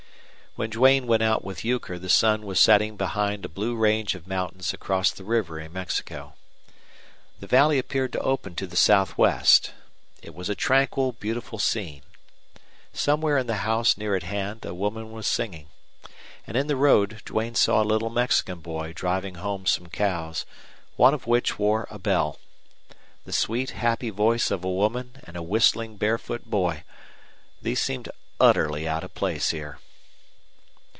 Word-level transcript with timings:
When 0.55 0.69
Duane 0.69 1.07
went 1.07 1.23
out 1.23 1.45
with 1.45 1.63
Euchre 1.63 1.97
the 1.97 2.09
sun 2.09 2.41
was 2.45 2.59
setting 2.59 2.97
behind 2.97 3.45
a 3.45 3.49
blue 3.49 3.73
range 3.73 4.15
of 4.15 4.27
mountains 4.27 4.73
across 4.73 5.09
the 5.09 5.23
river 5.23 5.61
in 5.61 5.71
Mexico. 5.71 6.33
The 7.39 7.47
valley 7.47 7.79
appeared 7.79 8.11
to 8.11 8.19
open 8.19 8.55
to 8.55 8.67
the 8.67 8.75
southwest. 8.75 9.71
It 10.21 10.35
was 10.35 10.49
a 10.49 10.53
tranquil, 10.53 11.13
beautiful 11.13 11.57
scene. 11.57 12.01
Somewhere 12.91 13.37
in 13.37 13.49
a 13.49 13.53
house 13.63 13.95
near 13.97 14.13
at 14.13 14.23
hand 14.23 14.65
a 14.65 14.73
woman 14.73 15.13
was 15.13 15.25
singing. 15.25 15.69
And 16.45 16.57
in 16.57 16.67
the 16.67 16.75
road 16.75 17.21
Duane 17.23 17.55
saw 17.55 17.81
a 17.81 17.85
little 17.85 18.09
Mexican 18.09 18.59
boy 18.59 18.91
driving 18.91 19.35
home 19.35 19.65
some 19.65 19.87
cows, 19.87 20.45
one 20.97 21.13
of 21.13 21.27
which 21.27 21.57
wore 21.57 21.87
a 21.89 21.97
bell. 21.97 22.39
The 23.23 23.31
sweet, 23.31 23.69
happy 23.69 24.09
voice 24.09 24.51
of 24.51 24.65
a 24.65 24.69
woman 24.69 25.21
and 25.23 25.37
a 25.37 25.41
whistling 25.41 25.95
barefoot 25.95 26.43
boy 26.45 26.83
these 27.61 27.81
seemed 27.81 28.09
utterly 28.37 28.85
out 28.85 29.05
of 29.05 29.15
place 29.15 29.51
here. 29.51 29.79